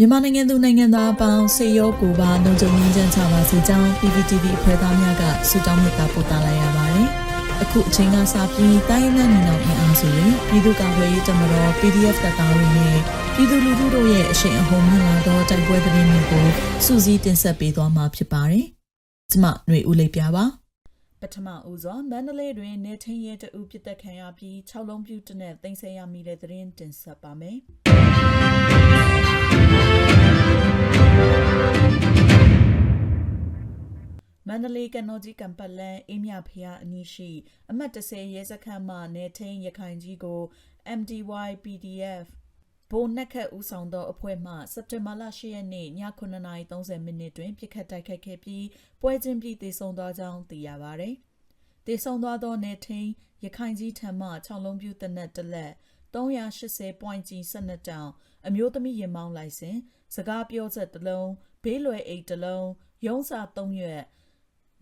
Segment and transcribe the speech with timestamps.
[0.00, 7.08] မြန်မာနိုင်ငံသူနိုင်ငံသားအပေါင်းစေရောကိုပါလုံခြုံရေးချမ်းချပါစေကြောင်း PPTV အဖွဲ့သားများကဆုတောင်းမေတ္တာပို့သလိုက်ရပါတယ်။
[7.62, 12.98] အခုအချိန်ကစပြီးတိုင်းနဲ့နေအောင်အင်အားစုတွေပြည်သူ့ကာကွယ်ရေးတပ်မတော် PDF တပ်သားတွေနဲ့
[13.34, 16.46] ပြည်သူလူထုတို့ရဲ့အရှိန်အဟုန်မြင့်လာသောတိုက်ပွဲသတင်းတွေကို
[16.84, 18.64] စူးစီးတင်ဆက်ပေးသွားမှာဖြစ်ပါတယ်။
[19.30, 20.44] ကျွန်မຫນွေဦးလေးပြပါ
[21.22, 27.58] ပထမဦးစွာမန္တလေးတွင်နေထင်းရဲတအုပ်ပြစ်တက်ခံရပြီး6လုံးပြူတနဲ့တင်ဆက်ရမိတဲ့သတင်းတင်ဆက်ပါမယ်။
[34.58, 37.30] န္တလေးကနော်ကြီးကံပတ်လန်းအင်းမြဖျားအနီးရှိ
[37.70, 40.42] အမှတ်30ရဲစခန်းမှနေထိန်ရခိုင်ကြီးကို
[40.98, 42.26] MDY PDF
[42.90, 45.88] ဘိုနက်ခတ်ဦးဆောင်သောအဖွဲ့မှစက်တင်ဘာလ10ရက်နေ့ည
[46.20, 48.66] 9:30မိနစ်တွင်ပြစ်ခတ်တိုက်ခိုက်ခဲ့ပြီး
[49.00, 51.14] ပွဲချင်းပြီးတေဆုံသွားကြောင်းသိရပါသည်။
[51.86, 53.08] တေဆုံသွားသောနေထိန်
[53.44, 55.72] ရခိုင်ကြီးထံမှ6လုံးပြူတနက်တစ်လက်
[56.14, 58.10] 380 point ကြီး12တောင်
[58.46, 59.76] အမျိုးသမီးရင်မောင်းလိုက်စဉ်
[60.14, 61.30] စကားပြောဆက်တစ်လုံး
[61.62, 62.68] ဘေးလွယ်အိတ်တစ်လုံး
[63.06, 64.02] ရုံးစာ3ရွက်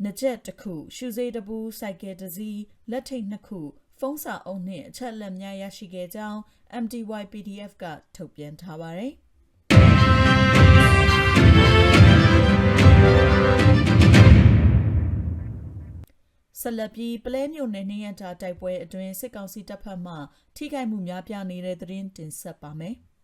[0.02, 3.60] နှကြက်တစ်ခုရှူစေးတစ်ဘူးစိုက်ကယ်တစ်စီးလက်ထိတ်နှစ်ခု
[3.98, 6.40] ဖုန်းစာအုပ်နှင့်အချက်အလက်များရရှိခဲ့ကြောင်း
[6.82, 7.84] MDY PDF က
[8.16, 9.12] ထုတ်ပြန်ထားပါတယ်
[16.60, 20.14] ဆက်လက်ပြီးပလဲမြို့နယ်နေရတာတိုက်ပွဲအတွင်းစစ်ကောင်စီတပ်ဖက်မှ
[20.56, 22.96] ထိခိုက်မှုများပြားနေတဲ့သတင်းတင်ဆက်ပါမယ်။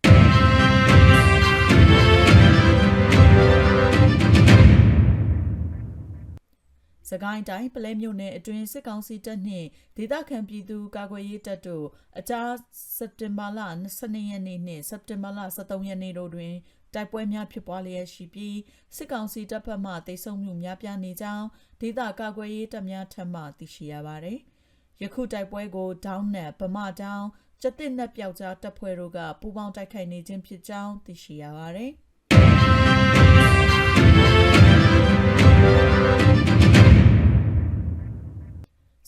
[7.09, 11.85] စကိုင်းတိုင်းပလဲမြို့နယ်အတွင်းစစ်ကောင်စီတပ်နှင့်ဒေသခံပြည်သူကာကွယ်ရေးတပ်တို့
[12.19, 12.51] အကြား
[12.97, 13.59] စက်တင်ဘာလ
[13.95, 16.53] 22ရက်နေ့နှင့်စက်တင်ဘာလ23ရက်နေ့တို့တွင်
[16.93, 18.57] တိုက်ပွဲများဖြစ်ပွားလျက်ရှိပြီး
[18.95, 21.45] စစ်ကောင်စီတပ်ဖက်မှတိုက်ဆုံမှုများပြားနေကြောင်း
[21.81, 24.39] ဒေသကာကွယ်ရေးတပ်များထံမှသိရှိရပါသည်။
[25.01, 27.25] ယခုတိုက်ပွဲကိုဒေါင်းနဲ့ဗမာတောင်
[27.61, 31.91] ကျက်တစ်နဲ့ပျောက်ကြားတပ်ဖွဲ့တို့ကပူးပေါင်းတိုက်ခိုက်နေခြင်းဖြစ်ကြောင်းသိရှိရပါသည်။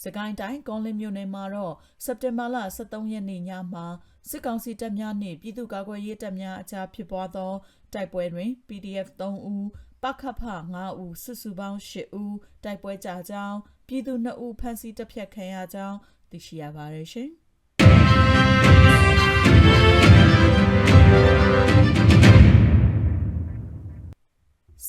[0.06, 1.76] စကိုင်းတိုင်းကောလင်းမြို့နယ်မှာတော့
[2.06, 3.86] စက်တင်ဘာလ23ရက်နေ့ညမှာ
[4.30, 7.54] စစ်ကောင်စီတပ်များနှင့်ပြည်သူ့ကာကွယ်ရေးတပ်များအကြားဖြစ်ပွားသော
[7.94, 9.66] တိုက်ပွဲတွင် PDF 3ဦး
[10.04, 10.42] ပခဖ
[10.74, 13.58] 9ဦးစုစုပေါင်း10ဦးတိုက်ပွဲကြကြောင်း
[13.88, 15.98] ပြည်သူ2ဦးဖမ်းဆီးတပ်ဖြတ်ခံရကြောင်း
[16.32, 17.30] သိရှိရပါတယ်ရှင်။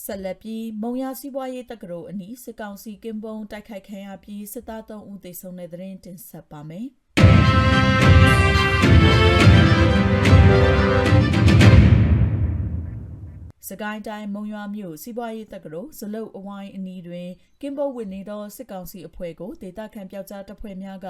[0.07, 6.87] ဆက်လက်ပြီးမုံရစီးပွားရေးတက္ကသိုလ်အနီးစစ်ကောင်စီကင်းပုံတိုက်ခိုက်ခံရပြီးစစ်သား3ဦးသေဆုံးတဲ့သတင်းတင်ဆက်ပါမယ်။
[13.69, 17.29] စကိုင်းတိုင်းမုံရွာမြို့စီးပွားရေးတက္ကသိုလ်ဇလုတ်အဝိုင်းအနီးတွင်
[17.61, 21.09] ကင်းပုံဝင်နေသောစစ်ကောင်စီအဖွဲ့ကိုဒေသခံပျောက်ကြားတပ်ဖွဲ့များက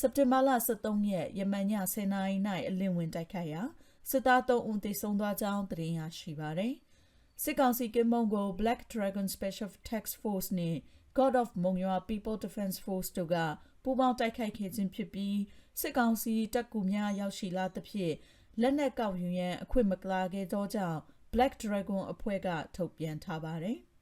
[0.00, 2.36] စက်တင်ဘာလ23ရက်ယမန်ည10:00နာရီ၌
[2.68, 3.62] အလင်းဝင်တိုက်ခိုက်ရာ
[4.10, 6.74] စစ်သား3ဦးသေဆုံးသွားကြောင်းသတင်းရရှိပါသည်။
[7.42, 10.78] စစ်ကောင်စီကင်းမုံကို Black Dragon Special Task Force နှင့်
[11.18, 13.36] God of Mongwa People Defense Force တို့က
[13.82, 15.38] ပူးပေါင်းတိုက်ခိုက်ခဲ့ခြင်းဖြစ်ပြီး
[15.80, 18.14] စစ်ကောင်စီတပ်ကူများရောက်ရှိလာသဖြင့်
[18.60, 21.00] လက်နက်ကောက်ယူရန်အခွင့်မကလာခဲ့သောကြောင့်
[21.34, 23.78] Black Dragon အဖွဲ့ကထုတ်ပြန်ထားပါတယ်။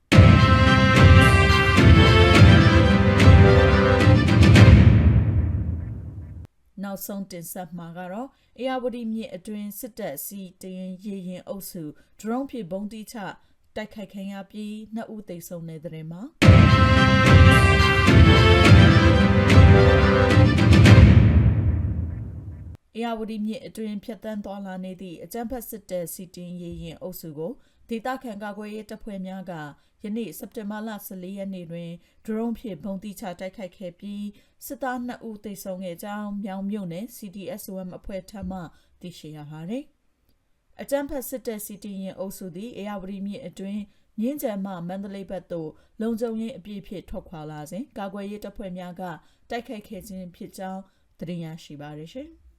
[6.85, 8.29] နောက်ဆုံးတင်ဆက်မှာကတော့
[8.59, 11.83] အေယာဝတီမြစ်အတွင်းစစ်တပ်စီတရင်ရေရင်အုပ်စု
[12.21, 13.17] drone ဖြင့်ဘုံတိချ
[13.77, 16.21] တိုက်ခိုက်ခံရပြီးနှစ်ဦးသေဆုံးတဲ့တဲ့မှာ
[22.95, 27.53] အေယာဝတီမြစ်အတွင်းဖြတ်တန်းသွားလာနေသည့်အကြမ်းဖက်စစ်တပ်စီတင်ရေရင်အုပ်စုကို
[27.89, 29.53] ဒေသခံကာကွယ်ရေးတပ်ဖွဲ့များက
[30.05, 31.91] ယနေ့စက်တင်ဘာလ14ရက်နေ့တွင်
[32.25, 34.25] drone ဖြင့်ဘုံတိချတိုက်ခိုက်ခဲ့ပြီး
[34.67, 38.61] စစ်သား2ဦးသေဆုံးခဲ့ကြောင်းမြောင်မြို့နယ် CDSOM အဖွဲ့ထံမှ
[39.01, 39.85] သိရှိရပါသည်။
[40.81, 43.83] အကြမ်းဖက်စစ်တပ်စီတီရင်အုပ်စုသည်အေယာဝတီမြစ်အတွင်း
[44.21, 49.03] မြင်းကြံမှမန္တလေးဘက်သို့လုံခြုံရေးအပြည့်ဖြင့်ထွက်ခွာလာစဉ်ကာကွယ်ရေးတပ်ဖွဲ့များက
[49.51, 50.83] တိုက်ခိုက်ခဲ့ခြင်းဖြစ်ကြောင်း
[51.19, 52.29] သိရရှိပါရရှင်။